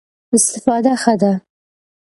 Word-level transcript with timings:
استفاده 0.37 0.93
ښه 1.01 1.13
ده. 1.21 1.33